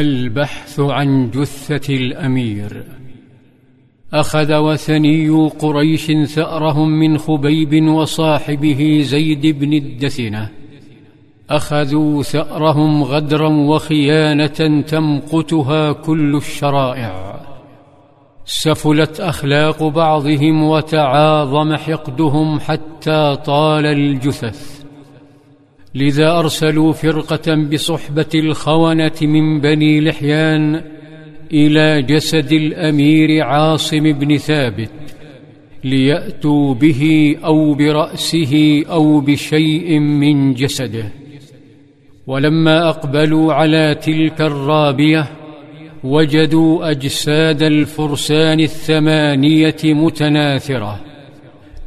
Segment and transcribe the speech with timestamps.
[0.00, 2.84] البحث عن جثة الأمير.
[4.12, 10.50] أخذ وثني قريش ثأرهم من خبيب وصاحبه زيد بن الدثنه
[11.50, 17.40] أخذوا ثأرهم غدرا وخيانة تمقتها كل الشرائع.
[18.44, 24.85] سفلت أخلاق بعضهم وتعاظم حقدهم حتى طال الجثث.
[25.96, 30.82] لذا أرسلوا فرقة بصحبة الخونة من بني لحيان
[31.52, 34.90] إلى جسد الأمير عاصم بن ثابت
[35.84, 41.12] ليأتوا به أو برأسه أو بشيء من جسده.
[42.26, 45.26] ولما أقبلوا على تلك الرابية
[46.04, 51.00] وجدوا أجساد الفرسان الثمانية متناثرة.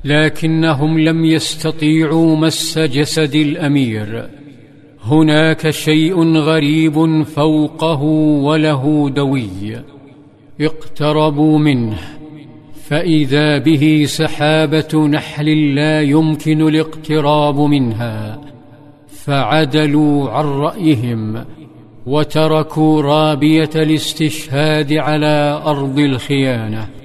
[0.05, 4.29] لكنهم لم يستطيعوا مس جسد الأمير.
[5.03, 8.01] هناك شيء غريب فوقه
[8.43, 9.83] وله دوي.
[10.61, 11.97] اقتربوا منه.
[12.87, 18.41] فإذا به سحابة نحل لا يمكن الاقتراب منها.
[19.07, 21.45] فعدلوا عن رأيهم
[22.05, 26.98] وتركوا رابية الاستشهاد على أرض الخيانة.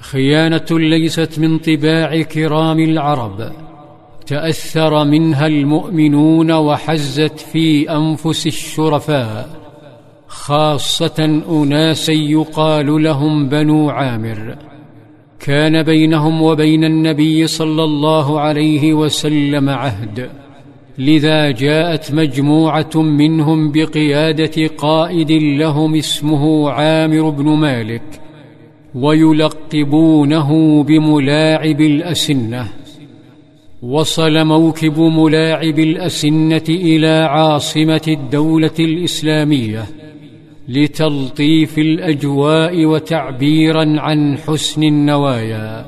[0.00, 3.52] خيانة ليست من طباع كرام العرب.
[4.26, 9.48] تأثر منها المؤمنون وحزت في أنفس الشرفاء
[10.26, 14.56] خاصة اناسا يقال لهم بنو عامر.
[15.40, 20.30] كان بينهم وبين النبي صلى الله عليه وسلم عهد.
[20.98, 28.29] لذا جاءت مجموعة منهم بقيادة قائد لهم اسمه عامر بن مالك
[28.94, 32.68] ويلقبونه بملاعب الأسنة.
[33.82, 39.84] وصل موكب ملاعب الأسنة إلى عاصمة الدولة الإسلامية
[40.68, 45.86] لتلطيف الأجواء وتعبيرا عن حسن النوايا.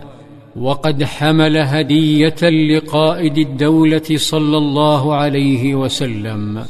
[0.57, 6.65] وقد حمل هدية لقائد الدولة صلى الله عليه وسلم.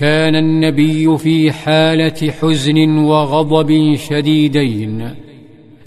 [0.00, 5.14] كان النبي في حالة حزن وغضب شديدين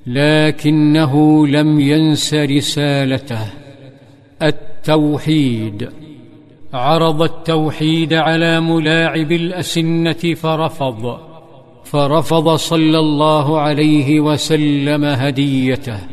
[0.07, 3.45] لكنه لم ينس رسالته.
[4.41, 5.89] التوحيد.
[6.73, 11.17] عرض التوحيد على ملاعب الأسنة فرفض
[11.83, 16.12] فرفض صلى الله عليه وسلم هديته.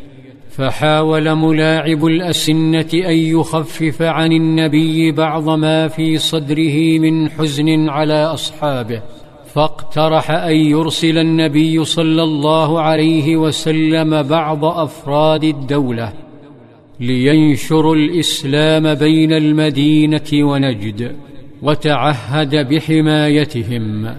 [0.61, 9.03] فحاول ملاعب الأسنة أن يخفف عن النبي بعض ما في صدره من حزن على أصحابه
[9.55, 16.13] فاقترح أن يرسل النبي صلى الله عليه وسلم بعض أفراد الدولة
[17.01, 21.17] لينشروا الإسلام بين المدينة ونجد
[21.63, 24.15] وتعهد بحمايتهم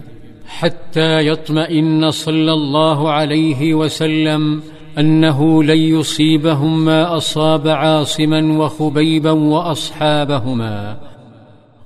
[0.46, 4.62] حتى يطمئن صلى الله عليه وسلم
[4.98, 10.96] أنه لن يصيبهم ما أصاب عاصما وخبيبا وأصحابهما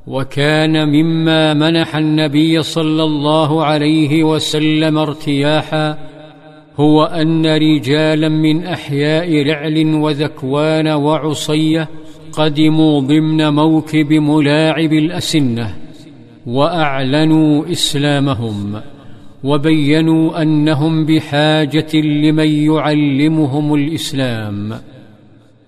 [0.06, 5.99] وكان مما منح النبي صلى الله عليه وسلم ارتياحا
[6.81, 11.89] هو أن رجالا من أحياء رعل وذكوان وعصية
[12.33, 15.75] قدموا ضمن موكب ملاعب الأسنة
[16.47, 18.81] وأعلنوا إسلامهم.
[19.45, 24.81] وبينوا أنهم بحاجة لمن يعلمهم الإسلام.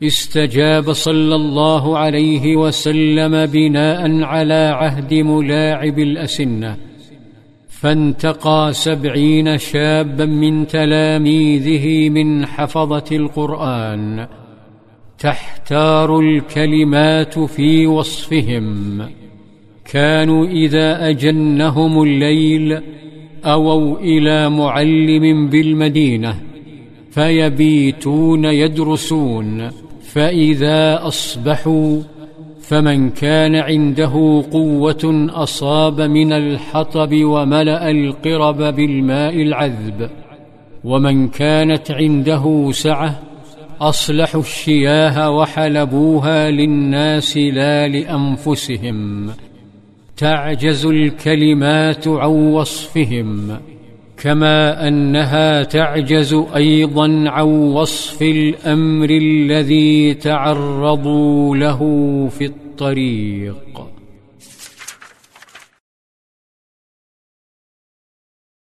[0.03, 6.77] استجاب صلى الله عليه وسلم بناء على عهد ملاعب الأسنة.
[7.69, 14.27] فانتقى سبعين شابا من تلاميذه من حفظة القرآن.
[15.19, 19.09] تحتار الكلمات في وصفهم.
[19.93, 22.81] كانوا إذا أجنهم الليل
[23.44, 26.41] أووا إلى معلم بالمدينة
[27.10, 29.71] فيبيتون يدرسون
[30.03, 32.00] فإذا أصبحوا
[32.60, 40.10] فمن كان عنده قوة أصاب من الحطب وملأ القرب بالماء العذب
[40.84, 43.21] ومن كانت عنده سعة
[43.80, 49.30] أصلحوا الشياه وحلبوها للناس لا لأنفسهم.
[50.18, 53.59] تعجز الكلمات عن وصفهم
[54.16, 61.78] كما أنها تعجز أيضا عن وصف الأمر الذي تعرضوا له
[62.38, 63.88] في الطريق.